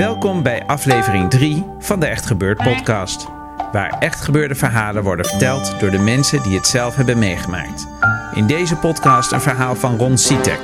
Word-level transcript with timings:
Welkom 0.00 0.42
bij 0.42 0.66
aflevering 0.66 1.30
3 1.30 1.64
van 1.78 2.00
de 2.00 2.06
Echt 2.06 2.26
Gebeurd 2.26 2.58
podcast. 2.58 3.26
Waar 3.72 3.98
echt 3.98 4.20
gebeurde 4.20 4.54
verhalen 4.54 5.02
worden 5.02 5.26
verteld 5.26 5.80
door 5.80 5.90
de 5.90 5.98
mensen 5.98 6.42
die 6.42 6.56
het 6.56 6.66
zelf 6.66 6.94
hebben 6.96 7.18
meegemaakt. 7.18 7.86
In 8.34 8.46
deze 8.46 8.76
podcast 8.76 9.32
een 9.32 9.40
verhaal 9.40 9.74
van 9.74 9.98
Ron 9.98 10.18
Sitek. 10.18 10.60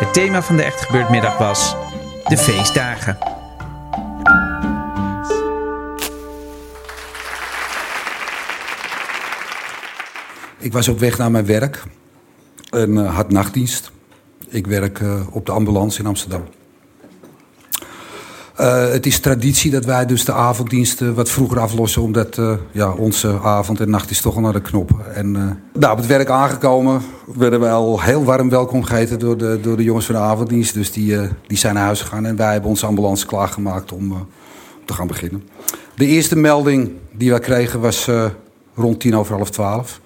Het 0.00 0.12
thema 0.12 0.42
van 0.42 0.56
de 0.56 0.62
Echt 0.62 0.80
Gebeurd 0.80 1.10
middag 1.10 1.38
was 1.38 1.76
de 2.24 2.36
feestdagen. 2.36 3.18
Ik 10.58 10.72
was 10.72 10.88
op 10.88 10.98
weg 10.98 11.18
naar 11.18 11.30
mijn 11.30 11.46
werk 11.46 11.82
en 12.70 12.90
uh, 12.90 13.14
had 13.14 13.30
nachtdienst. 13.30 13.90
Ik 14.48 14.66
werk 14.66 14.98
uh, 14.98 15.34
op 15.34 15.46
de 15.46 15.52
ambulance 15.52 16.00
in 16.00 16.06
Amsterdam. 16.06 16.42
Uh, 18.60 18.90
het 18.90 19.06
is 19.06 19.18
traditie 19.18 19.70
dat 19.70 19.84
wij 19.84 20.06
dus 20.06 20.24
de 20.24 20.32
avonddiensten 20.32 21.14
wat 21.14 21.30
vroeger 21.30 21.60
aflossen, 21.60 22.02
omdat 22.02 22.36
uh, 22.36 22.52
ja, 22.72 22.92
onze 22.92 23.38
avond 23.42 23.80
en 23.80 23.90
nacht 23.90 24.10
is 24.10 24.20
toch 24.20 24.34
al 24.34 24.40
naar 24.40 24.52
de 24.52 24.60
knop. 24.60 24.90
En 25.14 25.34
uh, 25.34 25.42
nou, 25.80 25.92
op 25.92 25.98
het 25.98 26.06
werk 26.06 26.28
aangekomen 26.28 27.02
werden 27.34 27.60
we 27.60 27.68
al 27.68 28.00
heel 28.00 28.24
warm 28.24 28.48
welkom 28.48 28.82
geheten 28.82 29.18
door 29.18 29.36
de, 29.36 29.58
door 29.62 29.76
de 29.76 29.82
jongens 29.82 30.06
van 30.06 30.14
de 30.14 30.20
avonddienst. 30.20 30.74
Dus 30.74 30.92
die, 30.92 31.16
die 31.46 31.58
zijn 31.58 31.74
naar 31.74 31.84
huis 31.84 32.00
gegaan 32.00 32.26
en 32.26 32.36
wij 32.36 32.52
hebben 32.52 32.70
onze 32.70 32.86
ambulance 32.86 33.26
klaargemaakt 33.26 33.92
om 33.92 34.26
te 34.84 34.92
gaan 34.92 35.06
beginnen. 35.06 35.48
De 35.96 36.06
eerste 36.06 36.36
melding 36.36 36.90
die 37.12 37.30
wij 37.30 37.40
kregen 37.40 37.80
was 37.80 38.08
rond 38.74 39.00
tien 39.00 39.16
over 39.16 39.34
half 39.34 39.50
twaalf. 39.50 40.00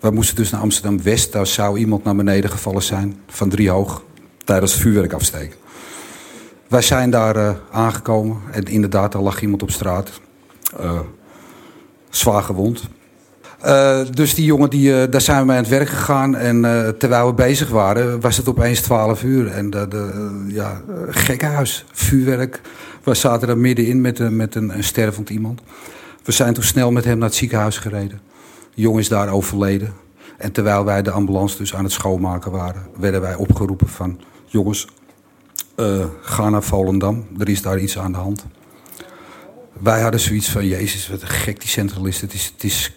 We 0.00 0.10
moesten 0.10 0.36
dus 0.36 0.50
naar 0.50 0.60
Amsterdam-West. 0.60 1.32
Daar 1.32 1.46
zou 1.46 1.78
iemand 1.78 2.04
naar 2.04 2.16
beneden 2.16 2.50
gevallen 2.50 2.82
zijn 2.82 3.20
van 3.26 3.48
drie 3.48 3.70
hoog 3.70 4.02
tijdens 4.44 4.72
het 4.72 4.80
vuurwerk 4.82 5.12
afsteken. 5.12 5.59
Wij 6.70 6.82
zijn 6.82 7.10
daar 7.10 7.36
uh, 7.36 7.50
aangekomen 7.70 8.36
en 8.50 8.64
inderdaad, 8.64 9.14
er 9.14 9.20
lag 9.20 9.42
iemand 9.42 9.62
op 9.62 9.70
straat. 9.70 10.20
Uh, 10.80 11.00
zwaar 12.10 12.42
gewond. 12.42 12.82
Uh, 13.64 14.00
dus 14.10 14.34
die 14.34 14.44
jongen, 14.44 14.70
die, 14.70 15.08
daar 15.08 15.20
zijn 15.20 15.40
we 15.40 15.46
mee 15.46 15.56
aan 15.56 15.62
het 15.62 15.72
werk 15.72 15.88
gegaan. 15.88 16.36
En 16.36 16.60
terwijl 16.98 17.26
we 17.26 17.34
bezig 17.34 17.68
waren, 17.68 18.20
was 18.20 18.36
het 18.36 18.48
opeens 18.48 18.80
12 18.80 19.22
uur. 19.22 19.46
En 19.46 19.70
de, 19.70 19.88
de 19.88 20.44
ja, 20.48 20.80
gekkenhuis, 21.08 21.84
vuurwerk. 21.92 22.60
We 23.02 23.14
zaten 23.14 23.48
er 23.48 23.58
middenin 23.58 24.00
met, 24.00 24.30
met 24.30 24.54
een, 24.54 24.74
een 24.76 24.84
stervend 24.84 25.30
iemand. 25.30 25.60
We 26.22 26.32
zijn 26.32 26.54
toen 26.54 26.64
snel 26.64 26.90
met 26.90 27.04
hem 27.04 27.18
naar 27.18 27.28
het 27.28 27.36
ziekenhuis 27.36 27.78
gereden. 27.78 28.20
De 28.74 28.80
jongen 28.80 29.00
is 29.00 29.08
daar 29.08 29.28
overleden. 29.28 29.92
En 30.38 30.52
terwijl 30.52 30.84
wij 30.84 31.02
de 31.02 31.10
ambulance 31.10 31.56
dus 31.56 31.74
aan 31.74 31.84
het 31.84 31.92
schoonmaken 31.92 32.50
waren, 32.50 32.82
werden 32.98 33.20
wij 33.20 33.34
opgeroepen 33.34 33.88
van... 33.88 34.20
jongens, 34.46 34.86
uh, 35.80 36.04
ga 36.20 36.48
naar 36.48 36.62
Volendam, 36.62 37.26
er 37.38 37.48
is 37.48 37.62
daar 37.62 37.78
iets 37.78 37.98
aan 37.98 38.12
de 38.12 38.18
hand. 38.18 38.44
Wij 39.72 40.00
hadden 40.00 40.20
zoiets 40.20 40.50
van, 40.50 40.66
jezus, 40.66 41.08
wat 41.08 41.22
een 41.22 41.28
gek 41.28 41.60
die 41.60 41.68
centralist. 41.68 42.20
Het 42.20 42.32
is, 42.32 42.52
het 42.54 42.64
is 42.64 42.92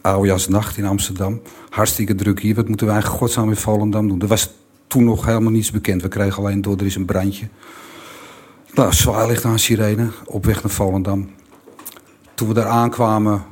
oudejaarsnacht 0.00 0.76
in 0.76 0.84
Amsterdam. 0.84 1.40
Hartstikke 1.70 2.14
druk 2.14 2.40
hier. 2.40 2.54
Wat 2.54 2.68
moeten 2.68 2.86
wij 2.86 3.02
godsnaam 3.02 3.48
in 3.48 3.56
Volendam 3.56 4.08
doen? 4.08 4.20
Er 4.20 4.26
was 4.26 4.50
toen 4.86 5.04
nog 5.04 5.24
helemaal 5.24 5.50
niets 5.50 5.70
bekend. 5.70 6.02
We 6.02 6.08
kregen 6.08 6.38
alleen 6.38 6.62
door, 6.62 6.76
er 6.76 6.86
is 6.86 6.94
een 6.94 7.04
brandje. 7.04 7.48
Nou, 8.74 8.92
zwaar 8.92 9.26
ligt 9.26 9.44
aan 9.44 9.58
sirene, 9.58 10.08
op 10.24 10.44
weg 10.44 10.62
naar 10.62 10.72
Volendam. 10.72 11.30
Toen 12.34 12.48
we 12.48 12.54
daar 12.54 12.66
aankwamen, 12.66 13.44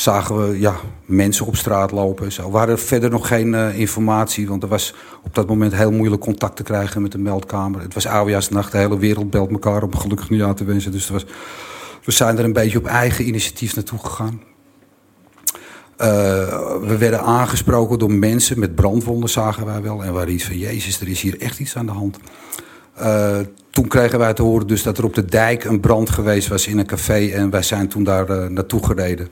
zagen 0.00 0.48
we 0.48 0.60
ja, 0.60 0.74
mensen 1.04 1.46
op 1.46 1.56
straat 1.56 1.90
lopen. 1.90 2.32
Zo. 2.32 2.50
We 2.50 2.58
hadden 2.58 2.78
verder 2.78 3.10
nog 3.10 3.28
geen 3.28 3.52
uh, 3.52 3.78
informatie, 3.78 4.48
want 4.48 4.62
er 4.62 4.68
was 4.68 4.94
op 5.22 5.34
dat 5.34 5.46
moment 5.46 5.74
heel 5.74 5.92
moeilijk 5.92 6.22
contact 6.22 6.56
te 6.56 6.62
krijgen 6.62 7.02
met 7.02 7.12
de 7.12 7.18
meldkamer. 7.18 7.80
Het 7.80 7.94
was 7.94 8.06
oudejaarsnacht, 8.06 8.72
de 8.72 8.78
hele 8.78 8.98
wereld 8.98 9.30
belt 9.30 9.50
elkaar 9.50 9.82
om 9.82 9.96
gelukkig 9.96 10.30
nieuwjaar 10.30 10.54
te 10.54 10.64
wensen. 10.64 10.92
Dus 10.92 11.08
was, 11.08 11.26
we 12.04 12.12
zijn 12.12 12.38
er 12.38 12.44
een 12.44 12.52
beetje 12.52 12.78
op 12.78 12.86
eigen 12.86 13.26
initiatief 13.26 13.74
naartoe 13.74 13.98
gegaan. 13.98 14.40
Uh, 15.98 16.06
we 16.82 16.96
werden 16.98 17.20
aangesproken 17.20 17.98
door 17.98 18.12
mensen 18.12 18.58
met 18.58 18.74
brandwonden, 18.74 19.30
zagen 19.30 19.66
wij 19.66 19.82
wel. 19.82 20.04
En 20.04 20.14
we 20.14 20.26
iets 20.26 20.44
van, 20.44 20.58
jezus, 20.58 21.00
er 21.00 21.08
is 21.08 21.20
hier 21.20 21.40
echt 21.40 21.58
iets 21.58 21.76
aan 21.76 21.86
de 21.86 21.92
hand. 21.92 22.18
Uh, 23.00 23.38
toen 23.70 23.88
kregen 23.88 24.18
wij 24.18 24.34
te 24.34 24.42
horen 24.42 24.66
dus 24.66 24.82
dat 24.82 24.98
er 24.98 25.04
op 25.04 25.14
de 25.14 25.24
dijk 25.24 25.64
een 25.64 25.80
brand 25.80 26.10
geweest 26.10 26.48
was 26.48 26.66
in 26.66 26.78
een 26.78 26.86
café. 26.86 27.28
En 27.28 27.50
wij 27.50 27.62
zijn 27.62 27.88
toen 27.88 28.04
daar 28.04 28.52
naartoe 28.52 28.86
gereden. 28.86 29.28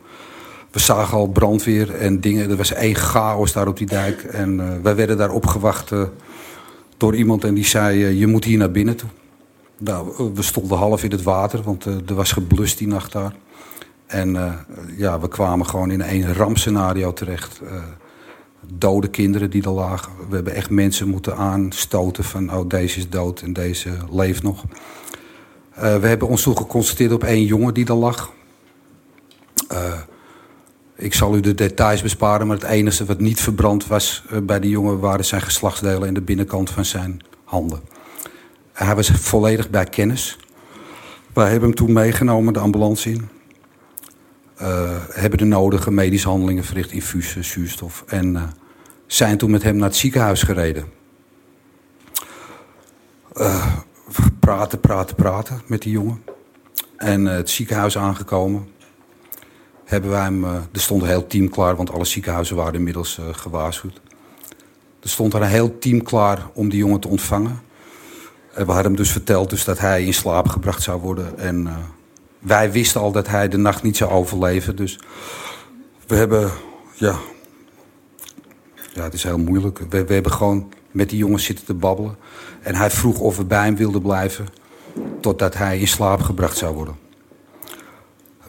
We 0.71 0.79
zagen 0.79 1.17
al 1.17 1.27
brandweer 1.27 1.95
en 1.95 2.21
dingen. 2.21 2.51
Er 2.51 2.57
was 2.57 2.73
één 2.73 2.95
chaos 2.95 3.53
daar 3.53 3.69
op 3.69 3.77
die 3.77 3.87
dijk. 3.87 4.23
En 4.23 4.55
uh, 4.55 4.73
wij 4.83 4.97
werden 4.97 5.17
daar 5.17 5.31
opgewacht 5.31 5.91
uh, 5.91 6.03
door 6.97 7.17
iemand 7.17 7.45
en 7.45 7.55
die 7.55 7.65
zei... 7.65 8.03
Uh, 8.03 8.19
je 8.19 8.27
moet 8.27 8.45
hier 8.45 8.59
naar 8.59 8.71
binnen 8.71 8.97
toe. 8.97 9.09
Nou, 9.79 10.31
we 10.35 10.43
stonden 10.43 10.79
half 10.79 11.05
in 11.05 11.11
het 11.11 11.23
water, 11.23 11.63
want 11.63 11.85
er 11.85 12.15
was 12.15 12.33
geblust 12.33 12.79
die 12.79 12.87
nacht 12.87 13.13
daar. 13.13 13.35
En 14.07 14.57
ja, 14.97 15.21
we 15.21 15.29
kwamen 15.29 15.67
gewoon 15.67 15.91
in 15.91 16.01
een 16.01 16.35
rampscenario 16.35 17.13
terecht. 17.13 17.61
dode 18.67 19.09
kinderen 19.09 19.51
die 19.51 19.63
er 19.63 19.71
lagen. 19.71 20.13
We 20.29 20.35
hebben 20.35 20.55
echt 20.55 20.71
mensen 20.71 21.09
moeten 21.09 21.37
aanstoten 21.37 22.25
van... 22.25 22.55
oh, 22.55 22.69
deze 22.69 22.99
is 22.99 23.09
dood 23.09 23.41
en 23.41 23.53
deze 23.53 23.91
leeft 24.11 24.43
nog. 24.43 24.65
we 25.75 26.07
hebben 26.07 26.29
ons 26.29 26.43
toen 26.43 26.57
geconstateerd 26.57 27.13
op 27.13 27.25
één 27.25 27.45
jongen 27.45 27.75
die 27.75 27.87
er 27.87 27.95
lag... 27.95 28.33
Ik 30.99 31.15
zal 31.15 31.37
u 31.37 31.41
de 31.41 31.55
details 31.55 32.03
besparen, 32.03 32.47
maar 32.47 32.57
het 32.57 32.67
enige 32.67 33.05
wat 33.05 33.21
niet 33.21 33.41
verbrand 33.41 33.87
was 33.87 34.25
bij 34.43 34.61
die 34.61 34.71
jongen 34.71 34.99
waren 34.99 35.25
zijn 35.25 35.43
geslachtsdelen 35.43 36.09
en 36.09 36.15
de 36.15 36.21
binnenkant 36.21 36.71
van 36.71 36.85
zijn 36.85 37.21
handen. 37.45 37.81
Hij 38.73 38.95
was 38.95 39.11
volledig 39.11 39.71
bij 39.71 39.85
kennis. 39.85 40.39
Wij 41.33 41.51
hebben 41.51 41.69
hem 41.69 41.79
toen 41.79 41.93
meegenomen, 41.93 42.53
de 42.53 42.59
ambulance 42.59 43.11
in. 43.11 43.29
Uh, 44.63 44.91
hebben 45.11 45.39
de 45.39 45.45
nodige 45.45 45.91
medische 45.91 46.29
handelingen 46.29 46.65
verricht, 46.65 46.93
infusen, 46.93 47.45
zuurstof. 47.45 48.05
En 48.07 48.35
uh, 48.35 48.43
zijn 49.07 49.39
toen 49.39 49.51
met 49.51 49.63
hem 49.63 49.77
naar 49.77 49.89
het 49.89 49.97
ziekenhuis 49.97 50.43
gereden. 50.43 50.85
Praten, 54.41 54.81
praten, 54.81 55.17
praten 55.17 55.61
met 55.67 55.83
die 55.83 55.93
jongen. 55.93 56.23
En 56.97 57.25
het 57.25 57.51
ziekenhuis 57.51 57.99
aangekomen 57.99 58.69
hebben 59.89 60.11
wij 60.11 60.23
hem, 60.23 60.45
uh, 60.45 60.55
er 60.73 60.81
stond 60.81 61.03
een 61.03 61.09
heel 61.09 61.27
team 61.27 61.51
klaar, 61.51 61.77
want 61.77 61.93
alle 61.93 62.05
ziekenhuizen 62.05 62.57
waren 62.57 62.75
inmiddels 62.75 63.19
uh, 63.19 63.27
gewaarschuwd. 63.33 64.01
Er 65.03 65.09
stond 65.09 65.35
er 65.35 65.43
een 65.43 65.49
heel 65.49 65.79
team 65.79 66.03
klaar 66.03 66.47
om 66.55 66.69
die 66.69 66.79
jongen 66.79 67.01
te 67.01 67.09
ontvangen. 67.09 67.61
En 68.55 68.67
we 68.67 68.73
hadden 68.73 68.85
hem 68.85 68.97
dus 68.97 69.11
verteld 69.11 69.51
dus 69.51 69.65
dat 69.65 69.79
hij 69.79 70.05
in 70.05 70.15
slaap 70.15 70.49
gebracht 70.49 70.83
zou 70.83 71.01
worden. 71.01 71.39
En 71.39 71.67
uh, 71.67 71.77
wij 72.39 72.73
wisten 72.73 73.01
al 73.01 73.13
dat 73.13 73.29
hij 73.29 73.49
de 73.49 73.57
nacht 73.57 73.83
niet 73.83 73.97
zou 73.97 74.11
overleven. 74.11 74.77
Dus 74.77 74.99
we 76.07 76.15
hebben, 76.15 76.51
ja, 76.95 77.17
ja 78.95 79.03
het 79.03 79.15
is 79.15 79.23
heel 79.23 79.39
moeilijk. 79.39 79.79
We, 79.89 80.05
we 80.05 80.15
hebben 80.15 80.33
gewoon 80.33 80.73
met 80.91 81.11
die 81.11 81.19
jongen 81.19 81.41
zitten 81.41 81.65
te 81.65 81.75
babbelen. 81.75 82.17
En 82.63 82.75
hij 82.75 82.91
vroeg 82.91 83.21
of 83.21 83.37
we 83.37 83.45
bij 83.45 83.65
hem 83.65 83.77
wilden 83.77 84.03
blijven 84.03 84.47
totdat 85.21 85.55
hij 85.55 85.79
in 85.79 85.89
slaap 85.89 86.21
gebracht 86.21 86.57
zou 86.57 86.75
worden. 86.75 87.08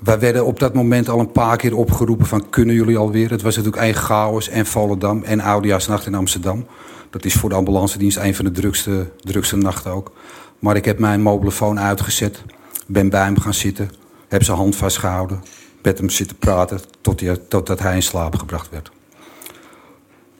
Wij 0.03 0.19
werden 0.19 0.45
op 0.45 0.59
dat 0.59 0.73
moment 0.73 1.09
al 1.09 1.19
een 1.19 1.31
paar 1.31 1.57
keer 1.57 1.75
opgeroepen 1.75 2.25
van 2.25 2.49
kunnen 2.49 2.75
jullie 2.75 2.97
alweer? 2.97 3.29
Het 3.29 3.41
was 3.41 3.55
natuurlijk 3.55 3.83
één 3.83 3.93
chaos 3.95 4.49
en 4.49 4.65
Volendam 4.65 5.23
en 5.23 5.39
Oudejaarsnacht 5.39 6.05
in 6.05 6.15
Amsterdam. 6.15 6.65
Dat 7.09 7.25
is 7.25 7.33
voor 7.33 7.49
de 7.49 7.55
ambulance 7.55 7.97
dienst 7.97 8.17
een 8.17 8.35
van 8.35 8.45
de 8.45 8.51
drukste, 8.51 9.11
drukste 9.17 9.55
nachten 9.55 9.91
ook. 9.91 10.11
Maar 10.59 10.75
ik 10.75 10.85
heb 10.85 10.99
mijn 10.99 11.21
mobielefoon 11.21 11.79
uitgezet, 11.79 12.43
ben 12.87 13.09
bij 13.09 13.23
hem 13.23 13.39
gaan 13.39 13.53
zitten, 13.53 13.89
heb 14.27 14.43
zijn 14.43 14.57
hand 14.57 14.75
vastgehouden, 14.75 15.43
met 15.81 15.97
hem 15.97 16.09
zitten 16.09 16.37
praten 16.37 16.79
tot 17.01 17.19
hij, 17.19 17.37
totdat 17.37 17.79
hij 17.79 17.95
in 17.95 18.03
slaap 18.03 18.35
gebracht 18.35 18.69
werd. 18.69 18.91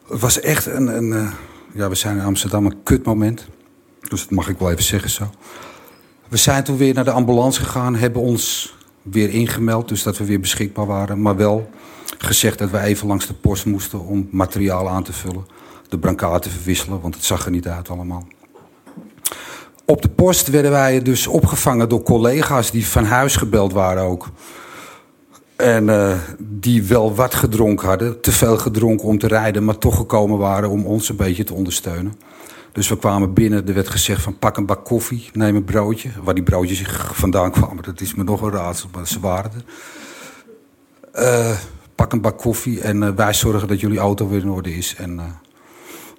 Het 0.07 0.19
was 0.19 0.39
echt 0.39 0.65
een, 0.65 0.88
een, 0.88 1.29
ja, 1.73 1.89
we 1.89 1.95
zijn 1.95 2.17
in 2.17 2.23
Amsterdam 2.23 2.65
een 2.65 2.83
kutmoment. 2.83 3.47
Dus 4.09 4.21
dat 4.21 4.31
mag 4.31 4.50
ik 4.50 4.59
wel 4.59 4.71
even 4.71 4.83
zeggen 4.83 5.09
zo. 5.09 5.29
We 6.27 6.38
zijn 6.38 6.63
toen 6.63 6.77
weer 6.77 6.94
naar 6.94 7.03
de 7.03 7.11
ambulance 7.11 7.59
gegaan, 7.59 7.95
hebben 7.95 8.21
ons 8.21 8.73
weer 9.01 9.29
ingemeld, 9.29 9.87
dus 9.87 10.03
dat 10.03 10.17
we 10.17 10.25
weer 10.25 10.39
beschikbaar 10.39 10.85
waren. 10.85 11.21
Maar 11.21 11.35
wel 11.35 11.69
gezegd 12.17 12.57
dat 12.57 12.69
we 12.69 12.79
even 12.79 13.07
langs 13.07 13.27
de 13.27 13.33
post 13.33 13.65
moesten 13.65 14.05
om 14.05 14.27
materiaal 14.31 14.89
aan 14.89 15.03
te 15.03 15.13
vullen. 15.13 15.45
De 15.89 15.97
brancard 15.97 16.41
te 16.41 16.49
verwisselen, 16.49 17.01
want 17.01 17.15
het 17.15 17.23
zag 17.23 17.45
er 17.45 17.51
niet 17.51 17.67
uit 17.67 17.89
allemaal. 17.89 18.27
Op 19.85 20.01
de 20.01 20.09
post 20.09 20.47
werden 20.47 20.71
wij 20.71 21.01
dus 21.01 21.27
opgevangen 21.27 21.89
door 21.89 22.03
collega's 22.03 22.71
die 22.71 22.87
van 22.87 23.05
huis 23.05 23.35
gebeld 23.35 23.73
waren 23.73 24.03
ook. 24.03 24.29
En 25.55 25.87
uh, 25.87 26.11
die 26.39 26.83
wel 26.83 27.15
wat 27.15 27.35
gedronken 27.35 27.87
hadden. 27.87 28.21
Te 28.21 28.31
veel 28.31 28.57
gedronken 28.57 29.07
om 29.07 29.17
te 29.17 29.27
rijden, 29.27 29.65
maar 29.65 29.77
toch 29.77 29.95
gekomen 29.95 30.37
waren 30.37 30.69
om 30.69 30.85
ons 30.85 31.09
een 31.09 31.15
beetje 31.15 31.43
te 31.43 31.53
ondersteunen. 31.53 32.13
Dus 32.79 32.89
we 32.89 32.97
kwamen 32.97 33.33
binnen, 33.33 33.67
er 33.67 33.73
werd 33.73 33.89
gezegd 33.89 34.21
van 34.21 34.37
pak 34.37 34.57
een 34.57 34.65
bak 34.65 34.85
koffie, 34.85 35.29
neem 35.33 35.55
een 35.55 35.63
broodje. 35.63 36.09
Waar 36.23 36.33
die 36.33 36.43
broodjes 36.43 36.83
vandaan 37.11 37.51
kwamen, 37.51 37.83
dat 37.83 38.01
is 38.01 38.15
me 38.15 38.23
nog 38.23 38.41
een 38.41 38.51
raadsel, 38.51 38.89
maar 38.93 39.07
ze 39.07 39.19
waren 39.19 39.51
er. 39.51 39.63
Uh, 41.23 41.57
pak 41.95 42.13
een 42.13 42.21
bak 42.21 42.37
koffie 42.37 42.81
en 42.81 43.01
uh, 43.01 43.09
wij 43.09 43.33
zorgen 43.33 43.67
dat 43.67 43.79
jullie 43.79 43.97
auto 43.97 44.27
weer 44.27 44.41
in 44.41 44.49
orde 44.49 44.75
is. 44.75 44.95
En 44.95 45.15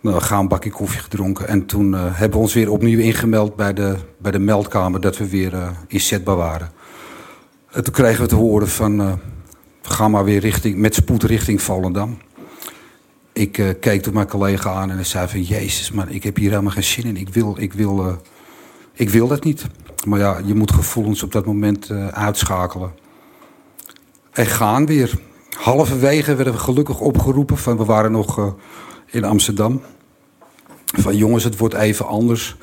nou, 0.01 0.17
we 0.17 0.21
gaan 0.21 0.41
een 0.41 0.49
bakje 0.49 0.71
koffie 0.71 1.01
gedronken. 1.01 1.49
En 1.49 1.67
toen 1.67 1.93
hebben 1.93 2.31
we 2.31 2.45
ons 2.45 2.55
weer 2.55 2.71
opnieuw 2.71 2.99
ingemeld 2.99 3.57
bij 3.57 3.73
de, 3.73 3.97
bij 4.19 4.33
de 4.33 4.39
meldkamer 4.39 5.01
dat 5.01 5.17
we 5.17 5.29
weer 5.29 5.53
inzetbaar 5.87 6.37
waren. 6.37 6.71
En 7.71 7.85
toen 7.85 7.93
kregen 7.93 8.23
we 8.23 8.29
te 8.29 8.35
horen 8.35 8.69
van, 8.69 9.01
uh, 9.01 9.13
ga 9.83 10.09
maar 10.09 10.25
weer 10.25 10.41
richting, 10.41 10.77
met 10.77 10.95
spoed 10.95 11.23
richting 11.23 11.63
Volendam. 11.63 12.19
Ik 13.33 13.59
uh, 13.59 13.71
keek 13.81 14.03
toen 14.03 14.15
mijn 14.15 14.29
collega 14.29 14.73
aan 14.73 14.91
en 14.91 14.95
hij 14.97 15.05
zei 15.05 15.29
van, 15.29 15.43
jezus 15.43 15.91
man, 15.91 16.09
ik 16.09 16.23
heb 16.23 16.37
hier 16.37 16.51
helemaal 16.51 16.73
geen 16.73 16.85
zin 16.85 17.05
in. 17.05 17.17
Ik 17.17 17.29
wil, 17.29 17.55
ik 17.59 17.73
wil, 17.73 18.07
uh, 18.07 18.13
ik 18.93 19.09
wil 19.09 19.29
dat 19.29 19.45
niet. 19.45 19.67
Maar 20.07 20.19
ja, 20.19 20.41
je 20.45 20.55
moet 20.55 20.73
gevoelens 20.73 21.23
op 21.23 21.33
dat 21.33 21.47
moment 21.47 21.91
uitschakelen. 22.11 22.93
En 24.31 24.47
gaan 24.47 24.87
weer. 24.87 25.13
Halverwege 25.51 26.35
werden 26.35 26.55
we 26.55 26.61
gelukkig 26.61 27.01
opgeroepen 27.01 27.59
van, 27.59 27.77
we 27.77 27.85
waren 27.85 28.13
nog 28.13 28.55
in 29.07 29.25
Amsterdam. 29.25 29.81
Van 30.85 31.17
jongens, 31.17 31.45
het 31.45 31.57
wordt 31.57 31.75
even 31.75 32.07
anders. 32.07 32.57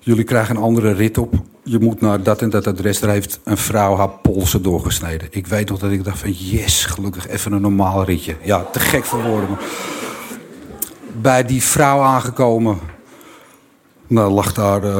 Jullie 0.00 0.24
krijgen 0.24 0.56
een 0.56 0.62
andere 0.62 0.92
rit 0.92 1.18
op 1.18 1.34
je 1.64 1.78
moet 1.78 2.00
naar 2.00 2.22
dat 2.22 2.42
en 2.42 2.50
dat 2.50 2.66
adres. 2.66 3.00
Daar 3.00 3.10
heeft 3.10 3.40
een 3.44 3.56
vrouw 3.56 3.96
haar 3.96 4.08
polsen 4.08 4.62
doorgesneden. 4.62 5.28
Ik 5.30 5.46
weet 5.46 5.68
nog 5.68 5.78
dat 5.78 5.90
ik 5.90 6.04
dacht 6.04 6.18
van 6.18 6.32
yes, 6.32 6.84
gelukkig 6.84 7.28
even 7.28 7.52
een 7.52 7.60
normaal 7.60 8.04
ritje. 8.04 8.36
Ja, 8.42 8.64
te 8.72 8.80
gek 8.80 9.04
voor 9.04 9.22
woorden. 9.22 9.58
Bij 11.20 11.44
die 11.44 11.62
vrouw 11.62 12.00
aangekomen, 12.00 12.78
nou, 14.06 14.32
lag 14.32 14.52
daar 14.52 14.84
uh, 14.84 14.98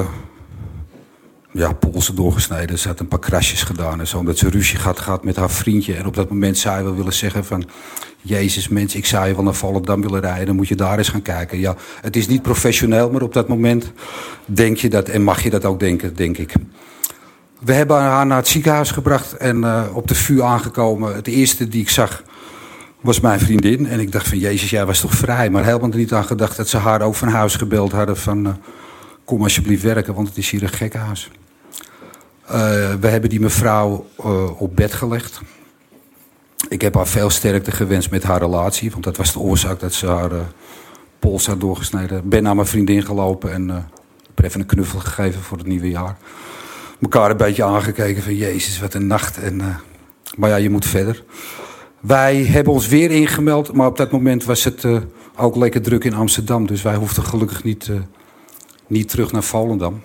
ja, 1.54 1.72
polsen 1.72 2.14
doorgesneden. 2.14 2.78
Ze 2.78 2.88
had 2.88 3.00
een 3.00 3.08
paar 3.08 3.18
krasjes 3.18 3.62
gedaan 3.62 4.00
en 4.00 4.06
zo. 4.06 4.18
Omdat 4.18 4.38
ze 4.38 4.48
ruzie 4.48 4.78
had 4.78 5.00
gehad 5.00 5.24
met 5.24 5.36
haar 5.36 5.50
vriendje. 5.50 5.94
En 5.94 6.06
op 6.06 6.14
dat 6.14 6.28
moment 6.28 6.58
zou 6.58 6.78
je 6.78 6.84
wel 6.84 6.94
willen 6.94 7.12
zeggen 7.12 7.44
van... 7.44 7.64
Jezus 8.26 8.68
mens, 8.68 8.94
ik 8.94 9.06
zou 9.06 9.28
je 9.28 9.34
wel 9.34 9.44
naar 9.44 9.54
Volendam 9.54 10.02
willen 10.02 10.20
rijden. 10.20 10.46
Dan 10.46 10.56
moet 10.56 10.68
je 10.68 10.74
daar 10.74 10.98
eens 10.98 11.08
gaan 11.08 11.22
kijken. 11.22 11.58
Ja, 11.58 11.76
het 12.00 12.16
is 12.16 12.28
niet 12.28 12.42
professioneel, 12.42 13.10
maar 13.10 13.22
op 13.22 13.32
dat 13.32 13.48
moment 13.48 13.92
denk 14.44 14.76
je 14.76 14.88
dat... 14.88 15.08
en 15.08 15.22
mag 15.22 15.42
je 15.42 15.50
dat 15.50 15.64
ook 15.64 15.80
denken, 15.80 16.16
denk 16.16 16.38
ik. 16.38 16.52
We 17.60 17.72
hebben 17.72 17.96
haar 17.96 18.26
naar 18.26 18.36
het 18.36 18.48
ziekenhuis 18.48 18.90
gebracht 18.90 19.36
en 19.36 19.56
uh, 19.56 19.82
op 19.92 20.08
de 20.08 20.14
vuur 20.14 20.42
aangekomen. 20.42 21.14
Het 21.14 21.26
eerste 21.26 21.68
die 21.68 21.80
ik 21.80 21.90
zag 21.90 22.22
was 23.00 23.20
mijn 23.20 23.40
vriendin. 23.40 23.86
En 23.86 24.00
ik 24.00 24.12
dacht 24.12 24.28
van, 24.28 24.38
Jezus, 24.38 24.70
jij 24.70 24.86
was 24.86 25.00
toch 25.00 25.14
vrij? 25.14 25.50
Maar 25.50 25.64
helemaal 25.64 25.88
niet 25.88 26.12
aan 26.12 26.24
gedacht 26.24 26.56
dat 26.56 26.68
ze 26.68 26.76
haar 26.76 27.02
ook 27.02 27.14
van 27.14 27.28
huis 27.28 27.56
gebeld 27.56 27.92
hadden 27.92 28.16
van... 28.16 28.46
Uh, 28.46 28.52
kom 29.24 29.42
alsjeblieft 29.42 29.82
werken, 29.82 30.14
want 30.14 30.28
het 30.28 30.36
is 30.36 30.50
hier 30.50 30.62
een 30.62 30.68
gekkenhuis. 30.68 31.30
Uh, 31.32 31.43
we 33.00 33.08
hebben 33.08 33.30
die 33.30 33.40
mevrouw 33.40 34.06
op 34.58 34.76
bed 34.76 34.92
gelegd. 34.92 35.40
Ik 36.68 36.80
heb 36.80 36.94
haar 36.94 37.06
veel 37.06 37.30
sterkte 37.30 37.70
gewenst 37.70 38.10
met 38.10 38.22
haar 38.22 38.38
relatie. 38.38 38.90
Want 38.90 39.04
dat 39.04 39.16
was 39.16 39.32
de 39.32 39.38
oorzaak 39.38 39.80
dat 39.80 39.92
ze 39.92 40.06
haar 40.06 40.32
uh, 40.32 40.38
pols 41.18 41.46
had 41.46 41.60
doorgesneden. 41.60 42.28
Ben 42.28 42.42
naar 42.42 42.54
mijn 42.54 42.66
vriendin 42.66 43.02
gelopen 43.02 43.52
en 43.52 43.68
uh, 43.68 43.76
even 44.44 44.60
een 44.60 44.66
knuffel 44.66 44.98
gegeven 44.98 45.42
voor 45.42 45.58
het 45.58 45.66
nieuwe 45.66 45.88
jaar. 45.88 46.16
Mekaar 46.98 47.30
een 47.30 47.36
beetje 47.36 47.64
aangekeken 47.64 48.22
van 48.22 48.34
Jezus, 48.34 48.80
wat 48.80 48.94
een 48.94 49.06
nacht. 49.06 49.38
En, 49.38 49.62
maar 50.36 50.50
ja, 50.50 50.56
je 50.56 50.70
moet 50.70 50.86
verder. 50.86 51.24
Wij 52.00 52.44
hebben 52.44 52.72
ons 52.72 52.88
weer 52.88 53.10
ingemeld, 53.10 53.72
maar 53.72 53.86
op 53.86 53.96
dat 53.96 54.10
moment 54.10 54.44
was 54.44 54.64
het 54.64 54.86
ook 55.36 55.56
lekker 55.56 55.82
druk 55.82 56.04
in 56.04 56.14
Amsterdam. 56.14 56.66
Dus 56.66 56.82
wij 56.82 56.94
hoefden 56.94 57.24
gelukkig 57.24 57.64
niet, 57.64 57.90
niet 58.86 59.08
terug 59.08 59.32
naar 59.32 59.42
Volendam. 59.42 60.00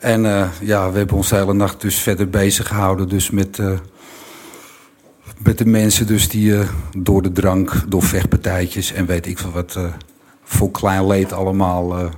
En 0.00 0.22
ja, 0.60 0.90
we 0.90 0.98
hebben 0.98 1.16
ons 1.16 1.28
de 1.28 1.36
hele 1.36 1.54
nacht 1.54 1.80
dus 1.80 1.98
verder 1.98 2.30
bezig 2.30 2.68
gehouden. 2.68 3.08
Dus 3.08 3.30
met 3.30 3.58
met 5.38 5.58
de 5.58 5.66
mensen 5.66 6.06
dus 6.06 6.28
die 6.28 6.50
uh, 6.50 6.68
door 6.96 7.22
de 7.22 7.32
drank, 7.32 7.82
door 7.88 8.02
vechtpartijtjes 8.02 8.92
en 8.92 9.06
weet 9.06 9.26
ik 9.26 9.38
veel 9.38 9.50
wat 9.50 9.78
voor 10.44 10.70
klein 10.70 11.06
leed 11.06 11.32
allemaal 11.32 12.10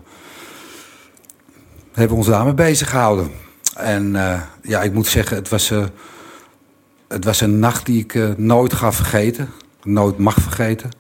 hebben 1.93 2.17
ons 2.17 2.27
daarmee 2.27 2.55
bezig 2.55 2.91
gehouden. 2.91 3.31
En 3.75 4.13
ja, 4.63 4.83
ik 4.83 4.93
moet 4.93 5.07
zeggen, 5.07 5.37
het 5.37 5.49
was, 5.49 5.73
het 7.09 7.25
was 7.25 7.41
een 7.41 7.59
nacht 7.59 7.87
die 7.87 8.01
ik 8.01 8.39
nooit 8.39 8.73
ga 8.73 8.93
vergeten. 8.93 9.49
Nooit 9.83 10.19
mag 10.19 10.37
vergeten. 10.41 10.91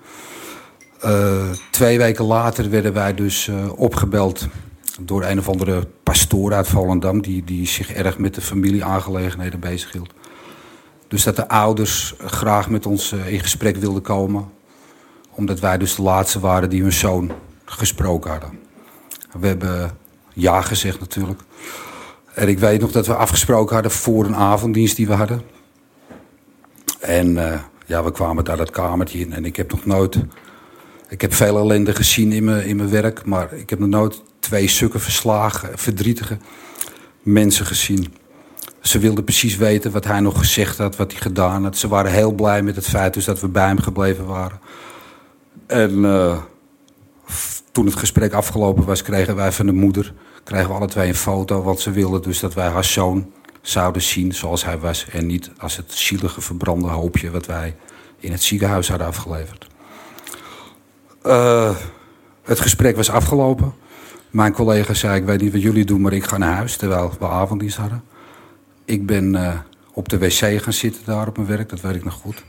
twee 1.71 1.99
weken 1.99 2.25
later 2.25 2.71
werden 2.71 2.93
wij 2.93 3.15
dus 3.15 3.51
opgebeld 3.77 4.49
door 5.01 5.25
een 5.25 5.39
of 5.39 5.49
andere 5.49 5.89
pastoor 6.03 6.55
uit 6.55 6.69
Volendam... 6.69 7.23
die, 7.23 7.45
die 7.45 7.67
zich 7.67 7.93
erg 7.93 8.19
met 8.19 8.35
de 8.35 8.41
familieaangelegenheden 8.41 9.61
bezighield. 9.61 10.13
Dus 11.09 11.23
dat 11.23 11.37
de 11.37 11.49
ouders 11.49 12.15
graag 12.19 12.71
met 12.71 12.87
ons 12.87 13.13
eh, 13.13 13.33
in 13.33 13.41
gesprek 13.41 13.77
wilden 13.77 14.03
komen. 14.03 14.51
Omdat 15.31 15.61
wij 15.61 15.79
dus 15.79 15.95
de 15.95 16.03
laatste 16.03 16.41
waren 16.41 16.71
die 16.71 16.83
hun 16.83 16.93
zoon 16.93 17.31
gesproken 17.65 18.31
hadden. 18.31 18.59
We 19.39 19.47
hebben 19.47 19.97
ja 20.33 20.61
gezegd 20.61 21.01
natuurlijk. 21.01 21.41
En 22.35 22.49
ik 22.49 22.59
weet 22.59 22.81
nog 22.81 22.93
dat 22.93 23.07
we 23.07 23.15
afgesproken 23.15 23.75
hadden 23.75 23.93
voor 23.93 24.25
een 24.25 24.37
avonddienst 24.37 24.97
die 24.97 25.07
we 25.07 25.13
hadden. 25.13 25.43
En 27.01 27.29
uh, 27.29 27.61
ja, 27.87 28.05
we 28.05 28.13
kwamen 28.13 28.45
daar 28.45 28.57
dat 28.57 28.71
kamertje 28.71 29.19
in. 29.19 29.33
En 29.33 29.45
ik 29.45 29.57
heb 29.57 29.71
nog 29.71 29.85
nooit... 29.85 30.19
Ik 31.09 31.21
heb 31.21 31.35
veel 31.35 31.59
ellende 31.59 31.95
gezien 31.95 32.33
in 32.33 32.45
mijn, 32.45 32.67
in 32.67 32.77
mijn 32.77 32.91
werk. 32.91 33.25
Maar 33.25 33.53
ik 33.53 33.71
heb 33.71 33.79
nog 33.79 33.89
nooit 33.89 34.23
twee 34.49 34.69
stukken 34.69 35.01
verslagen, 35.01 35.79
verdrietige 35.79 36.39
mensen 37.23 37.67
gezien. 37.67 38.15
Ze 38.81 38.99
wilden 38.99 39.25
precies 39.25 39.57
weten 39.57 39.91
wat 39.91 40.05
hij 40.05 40.21
nog 40.21 40.39
gezegd 40.39 40.79
had, 40.79 40.97
wat 40.97 41.13
hij 41.13 41.21
gedaan 41.21 41.63
had. 41.63 41.77
Ze 41.77 41.89
waren 41.89 42.13
heel 42.13 42.33
blij 42.33 42.63
met 42.63 42.77
het 42.77 42.89
feit 42.89 43.15
dus 43.15 43.25
dat 43.25 43.41
we 43.41 43.49
bij 43.49 43.67
hem 43.67 43.81
gebleven 43.81 44.27
waren. 44.27 44.61
En 45.67 45.99
uh, 45.99 46.39
toen 47.73 47.87
het 47.87 47.97
gesprek 47.97 48.33
afgelopen 48.33 48.85
was, 48.85 49.03
kregen 49.03 49.37
wij 49.37 49.53
van 49.53 49.67
de 49.67 49.73
moeder... 49.73 50.15
kregen 50.45 50.69
we 50.69 50.75
alle 50.75 50.87
twee 50.87 51.09
een 51.09 51.15
foto, 51.15 51.63
want 51.63 51.81
ze 51.81 51.91
wilden 51.91 52.23
dus 52.23 52.41
dat 52.41 52.55
wij 52.55 52.69
haar 52.69 52.85
zoon 52.85 53.33
zouden 53.63 54.03
zien 54.03 54.35
zoals 54.35 54.65
hij 54.65 54.79
was. 54.79 55.07
En 55.09 55.27
niet 55.27 55.51
als 55.59 55.77
het 55.77 55.93
zielige 55.93 56.41
verbrande 56.41 56.89
hoopje 56.89 57.31
wat 57.31 57.47
wij 57.47 57.77
in 58.19 58.33
het 58.33 58.43
ziekenhuis 58.43 58.89
hadden 58.89 59.07
afgeleverd. 59.07 59.67
Uh, 61.27 61.77
het 62.43 62.61
gesprek 62.61 62.97
was 62.97 63.11
afgelopen. 63.11 63.75
Mijn 64.31 64.53
collega 64.53 64.95
zei, 64.95 65.21
ik 65.21 65.27
weet 65.27 65.41
niet 65.41 65.53
wat 65.53 65.63
jullie 65.63 65.85
doen, 65.85 66.01
maar 66.01 66.13
ik 66.13 66.25
ga 66.25 66.39
naar 66.39 66.55
huis. 66.55 66.77
Terwijl 66.77 67.13
we 67.19 67.27
avonddienst 67.27 67.77
hadden. 67.77 68.03
Ik 68.85 69.07
ben 69.07 69.35
uh, 69.35 69.59
op 69.93 70.09
de 70.09 70.19
wc 70.19 70.63
gaan 70.63 70.73
zitten 70.73 71.03
daar 71.05 71.29
op 71.29 71.37
mijn 71.37 71.49
werk, 71.49 71.69
dat 71.69 71.81
weet 71.81 71.95
ik 71.95 72.05
nog 72.05 72.15
goed. 72.15 72.45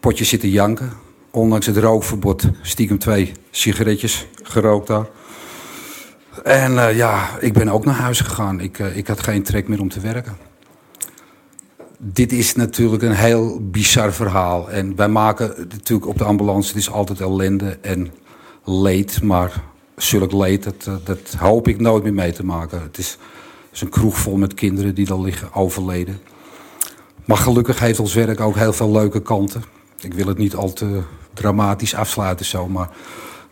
Potje 0.00 0.24
zitten 0.24 0.48
janken. 0.48 0.92
Ondanks 1.30 1.66
het 1.66 1.76
rookverbod 1.76 2.48
stiekem 2.62 2.98
twee 2.98 3.32
sigaretjes 3.50 4.26
gerookt 4.42 4.86
daar. 4.86 5.06
En 6.44 6.72
uh, 6.72 6.96
ja, 6.96 7.28
ik 7.40 7.52
ben 7.52 7.68
ook 7.68 7.84
naar 7.84 7.94
huis 7.94 8.20
gegaan. 8.20 8.60
Ik, 8.60 8.78
uh, 8.78 8.96
ik 8.96 9.06
had 9.06 9.22
geen 9.22 9.42
trek 9.42 9.68
meer 9.68 9.80
om 9.80 9.88
te 9.88 10.00
werken. 10.00 10.36
Dit 11.98 12.32
is 12.32 12.54
natuurlijk 12.54 13.02
een 13.02 13.14
heel 13.14 13.58
bizar 13.70 14.12
verhaal. 14.12 14.70
En 14.70 14.96
wij 14.96 15.08
maken 15.08 15.54
natuurlijk 15.68 16.08
op 16.08 16.18
de 16.18 16.24
ambulance, 16.24 16.68
het 16.68 16.76
is 16.76 16.90
altijd 16.90 17.20
ellende 17.20 17.78
en 17.80 18.12
leed. 18.64 19.22
Maar 19.22 19.62
zulk 20.02 20.32
leed, 20.32 20.62
dat, 20.62 21.06
dat 21.06 21.34
hoop 21.38 21.68
ik 21.68 21.80
nooit 21.80 22.02
meer 22.02 22.14
mee 22.14 22.32
te 22.32 22.44
maken. 22.44 22.82
Het 22.82 22.98
is 22.98 23.18
is 23.72 23.80
een 23.80 23.88
kroeg 23.88 24.18
vol 24.18 24.36
met 24.36 24.54
kinderen 24.54 24.94
die 24.94 25.06
dan 25.06 25.22
liggen 25.22 25.52
overleden. 25.54 26.20
Maar 27.24 27.36
gelukkig 27.36 27.78
heeft 27.78 28.00
ons 28.00 28.14
werk 28.14 28.40
ook 28.40 28.56
heel 28.56 28.72
veel 28.72 28.90
leuke 28.90 29.22
kanten. 29.22 29.64
Ik 30.00 30.14
wil 30.14 30.26
het 30.26 30.38
niet 30.38 30.54
al 30.54 30.72
te 30.72 31.02
dramatisch 31.34 31.94
afsluiten 31.94 32.46
zo, 32.46 32.68
maar... 32.68 32.90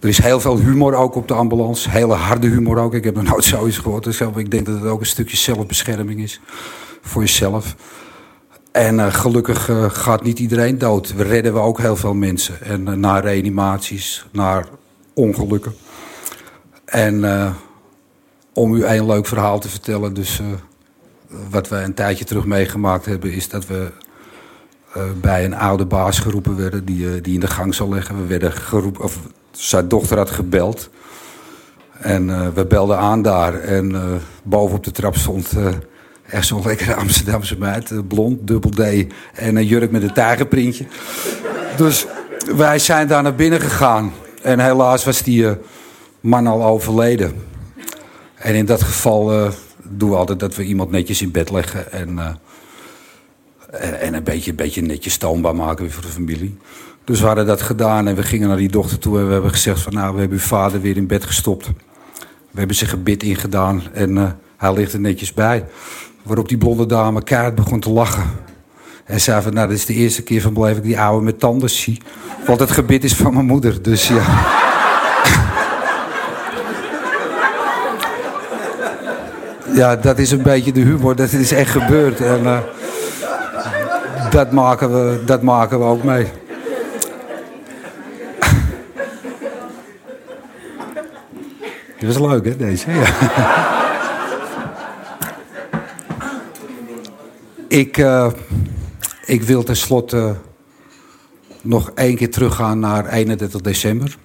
Er 0.00 0.08
is 0.08 0.22
heel 0.22 0.40
veel 0.40 0.58
humor 0.58 0.94
ook 0.94 1.14
op 1.14 1.28
de 1.28 1.34
ambulance. 1.34 1.90
Hele 1.90 2.14
harde 2.14 2.46
humor 2.46 2.78
ook. 2.78 2.94
Ik 2.94 3.04
heb 3.04 3.14
nog 3.14 3.24
nooit 3.24 3.44
zoiets 3.54 3.78
gehoord. 3.78 4.04
Dus 4.04 4.20
ik 4.20 4.50
denk 4.50 4.66
dat 4.66 4.74
het 4.74 4.84
ook 4.84 5.00
een 5.00 5.06
stukje 5.06 5.36
zelfbescherming 5.36 6.20
is. 6.20 6.40
Voor 7.02 7.22
jezelf. 7.22 7.76
En 8.72 8.94
uh, 8.94 9.14
gelukkig 9.14 9.68
uh, 9.68 9.90
gaat 9.90 10.22
niet 10.22 10.38
iedereen 10.38 10.78
dood. 10.78 11.14
We 11.14 11.22
redden 11.22 11.52
we 11.52 11.58
ook 11.58 11.78
heel 11.78 11.96
veel 11.96 12.14
mensen. 12.14 12.62
En 12.62 13.00
naar 13.00 13.22
reanimaties, 13.22 14.26
naar 14.32 14.68
ongelukken. 15.14 15.74
En 16.90 17.14
uh, 17.14 17.50
om 18.52 18.75
u 18.75 18.85
een 18.85 19.07
leuk 19.07 19.26
verhaal 19.26 19.61
te 19.61 19.68
vertellen. 19.68 20.14
Dus 20.14 20.40
uh, 20.40 20.47
wat 21.50 21.68
we 21.68 21.76
een 21.76 21.95
tijdje 21.95 22.25
terug 22.25 22.45
meegemaakt 22.45 23.07
hebben... 23.07 23.33
is 23.33 23.49
dat 23.49 23.66
we 23.66 23.90
uh, 24.97 25.02
bij 25.21 25.45
een 25.45 25.54
oude 25.54 25.87
baas 25.87 26.18
geroepen 26.18 26.57
werden... 26.57 26.85
die, 26.85 27.21
die 27.21 27.35
in 27.35 27.40
de 27.40 27.47
gang 27.47 27.75
zal 27.75 27.88
leggen. 27.88 28.21
We 28.21 28.26
werden 28.26 28.52
geroepen... 28.52 29.04
Of 29.04 29.18
zijn 29.50 29.88
dochter 29.88 30.16
had 30.16 30.30
gebeld... 30.30 30.90
En 31.99 32.54
we 32.54 32.66
belden 32.66 32.99
aan 32.99 33.23
daar. 33.23 33.54
En 33.54 34.21
boven 34.42 34.76
op 34.76 34.85
de 34.85 34.90
trap 34.90 35.16
stond 35.16 35.52
Echt 36.30 36.47
zo'n 36.47 36.62
lekkere 36.64 36.95
Amsterdamse 36.95 37.59
meid. 37.59 37.90
Eh, 37.90 37.99
blond, 38.09 38.47
dubbel 38.47 38.71
D 38.71 38.80
en 39.35 39.57
een 39.57 39.66
jurk 39.66 39.90
met 39.90 40.02
een 40.02 40.12
tijgerprintje. 40.12 40.87
Dus 41.76 42.07
wij 42.57 42.78
zijn 42.78 43.07
daar 43.07 43.23
naar 43.23 43.35
binnen 43.35 43.61
gegaan. 43.61 44.12
En 44.42 44.61
helaas 44.61 45.04
was 45.04 45.23
die 45.23 45.47
man 46.20 46.46
al 46.46 46.64
overleden. 46.64 47.32
En 48.34 48.54
in 48.54 48.66
dat 48.66 48.82
geval 48.82 49.32
uh, 49.32 49.50
doen 49.82 50.10
we 50.10 50.16
altijd 50.16 50.40
dat 50.40 50.54
we 50.54 50.64
iemand 50.64 50.90
netjes 50.90 51.22
in 51.22 51.30
bed 51.30 51.50
leggen. 51.50 51.92
En, 51.92 52.18
en, 53.70 54.00
en, 54.00 54.14
een, 54.14 54.25
beetje, 54.25 54.50
een 54.50 54.56
beetje 54.56 54.82
netjes 54.82 55.12
stoombaar 55.12 55.56
maken 55.56 55.90
voor 55.90 56.02
de 56.02 56.08
familie. 56.08 56.56
Dus 57.04 57.20
we 57.20 57.26
hadden 57.26 57.46
dat 57.46 57.62
gedaan 57.62 58.08
en 58.08 58.14
we 58.14 58.22
gingen 58.22 58.48
naar 58.48 58.56
die 58.56 58.68
dochter 58.68 58.98
toe. 58.98 59.18
En 59.18 59.26
we 59.26 59.32
hebben 59.32 59.50
gezegd 59.50 59.80
van 59.80 59.92
nou, 59.92 60.14
we 60.14 60.20
hebben 60.20 60.38
uw 60.38 60.44
vader 60.44 60.80
weer 60.80 60.96
in 60.96 61.06
bed 61.06 61.25
gestopt. 61.25 61.66
We 62.50 62.58
hebben 62.58 62.76
zijn 62.76 62.90
gebit 62.90 63.22
ingedaan 63.22 63.82
en 63.92 64.38
hij 64.56 64.72
ligt 64.72 64.92
er 64.92 65.00
netjes 65.00 65.34
bij. 65.34 65.64
Waarop 66.22 66.48
die 66.48 66.58
blonde 66.58 66.87
dame 66.87 67.22
kaart 67.22 67.54
begon 67.54 67.80
te 67.80 67.90
lachen. 67.90 68.30
En 69.04 69.20
zei 69.20 69.42
van, 69.42 69.54
nou, 69.54 69.68
dit 69.68 69.76
is 69.76 69.87
de 69.87 69.94
eerste 69.94 70.22
keer 70.22 70.40
van 70.40 70.52
blijf 70.52 70.76
ik 70.76 70.82
die 70.82 71.00
oude 71.00 71.25
met 71.25 71.38
tanden 71.38 71.70
zie. 71.70 72.00
Want 72.46 72.60
het 72.60 72.70
gebit 72.70 73.04
is 73.04 73.14
van 73.14 73.32
mijn 73.32 73.46
moeder, 73.46 73.82
dus 73.82 74.08
ja. 74.08 74.66
Ja, 79.78 79.97
dat 79.97 80.18
is 80.18 80.30
een 80.30 80.42
beetje 80.42 80.73
de 80.73 80.80
humor. 80.80 81.16
Dat 81.16 81.32
is 81.32 81.52
echt 81.52 81.70
gebeurd. 81.70 82.20
En 82.20 82.42
uh, 82.42 82.58
dat, 84.30 84.52
maken 84.52 84.92
we, 84.92 85.23
dat 85.25 85.42
maken 85.42 85.78
we 85.78 85.85
ook 85.85 86.02
mee. 86.02 86.25
Dit 91.99 92.16
was 92.16 92.18
leuk, 92.30 92.44
hè, 92.44 92.56
deze? 92.56 92.87
Ik, 97.68 97.97
uh, 97.99 98.30
ik 99.25 99.42
wil 99.42 99.62
tenslotte 99.62 100.37
nog 101.62 101.90
één 101.94 102.16
keer 102.16 102.30
teruggaan 102.30 102.78
naar 102.78 103.06
31 103.06 103.61
december. 103.61 104.16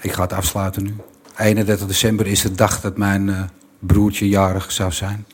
Ik 0.00 0.12
ga 0.12 0.22
het 0.22 0.32
afsluiten 0.32 0.82
nu. 0.82 0.94
31 1.36 1.86
december 1.86 2.26
is 2.26 2.42
de 2.42 2.52
dag 2.52 2.80
dat 2.80 2.96
mijn 2.96 3.28
uh, 3.28 3.40
broertje 3.86 4.28
jarig 4.28 4.72
zou 4.72 4.92
zijn. 4.92 5.26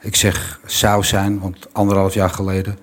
Ik 0.00 0.16
zeg 0.16 0.60
zou 0.66 1.04
zijn, 1.04 1.40
want 1.40 1.74
anderhalf 1.74 2.14
jaar 2.14 2.30
geleden 2.30 2.78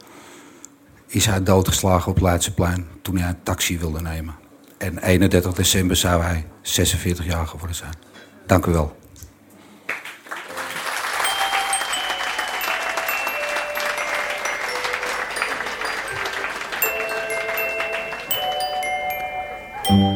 is 1.07 1.25
hij 1.25 1.43
doodgeslagen 1.43 2.11
op 2.11 2.21
Leidseplein 2.21 2.87
toen 3.01 3.17
hij 3.17 3.29
een 3.29 3.43
taxi 3.43 3.79
wilde 3.79 4.01
nemen. 4.01 4.35
En 4.77 4.97
31 4.97 5.53
december 5.53 5.95
zou 5.95 6.21
hij 6.23 6.45
46 6.61 7.25
jaar 7.25 7.47
geworden 7.47 7.75
zijn. 7.75 7.93
Dank 8.45 8.65
u 8.65 8.71
wel. 8.71 8.95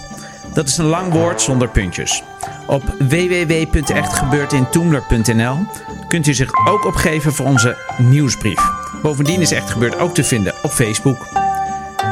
dat 0.55 0.69
is 0.69 0.77
een 0.77 0.85
lang 0.85 1.13
woord 1.13 1.43
zonder 1.43 1.69
puntjes. 1.69 2.23
Op 2.71 2.83
www.echtgebeurtintoemler.nl 2.99 5.67
kunt 6.09 6.27
u 6.27 6.35
zich 6.35 6.51
ook 6.69 6.87
opgeven 6.87 7.35
voor 7.35 7.47
onze 7.47 7.77
nieuwsbrief. 7.99 8.61
Bovendien 9.03 9.41
is 9.41 9.53
Echt 9.53 9.71
Gebeurd 9.71 9.99
ook 9.99 10.15
te 10.15 10.25
vinden 10.25 10.55
op 10.63 10.71
Facebook. 10.71 11.27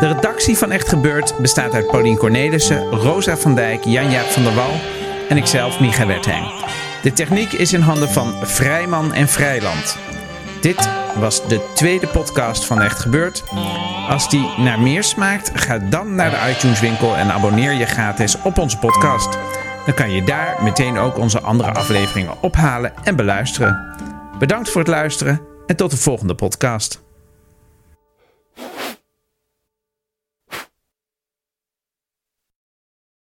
De 0.00 0.06
redactie 0.06 0.56
van 0.56 0.70
Echt 0.70 0.88
Gebeurd 0.88 1.34
bestaat 1.38 1.74
uit 1.74 1.86
Paulien 1.86 2.16
Cornelissen, 2.16 2.90
Rosa 2.90 3.36
van 3.36 3.54
Dijk, 3.54 3.84
Jan-Jaap 3.84 4.26
van 4.26 4.42
der 4.42 4.54
Wal 4.54 4.80
en 5.28 5.36
ikzelf, 5.36 5.80
Micha 5.80 6.06
Wertheim. 6.06 6.44
De 7.02 7.12
techniek 7.12 7.52
is 7.52 7.72
in 7.72 7.80
handen 7.80 8.08
van 8.08 8.34
Vrijman 8.42 9.14
en 9.14 9.28
Vrijland. 9.28 9.96
Dit 10.60 10.88
was 11.14 11.48
de 11.48 11.70
tweede 11.74 12.06
podcast 12.06 12.64
van 12.64 12.82
Echt 12.82 12.98
Gebeurd. 12.98 13.44
Als 14.08 14.30
die 14.30 14.48
naar 14.56 14.80
meer 14.80 15.04
smaakt, 15.04 15.50
ga 15.54 15.78
dan 15.78 16.14
naar 16.14 16.30
de 16.30 16.50
iTunes 16.50 16.80
winkel 16.80 17.16
en 17.16 17.32
abonneer 17.32 17.72
je 17.72 17.86
gratis 17.86 18.36
op 18.42 18.58
onze 18.58 18.78
podcast. 18.78 19.38
Dan 19.88 19.96
kan 19.96 20.10
je 20.10 20.22
daar 20.22 20.62
meteen 20.62 20.98
ook 20.98 21.18
onze 21.18 21.40
andere 21.40 21.72
afleveringen 21.72 22.42
ophalen 22.42 22.92
en 23.04 23.16
beluisteren. 23.16 23.96
Bedankt 24.38 24.70
voor 24.70 24.80
het 24.80 24.90
luisteren 24.90 25.40
en 25.66 25.76
tot 25.76 25.90
de 25.90 25.96
volgende 25.96 26.34
podcast. 26.34 27.02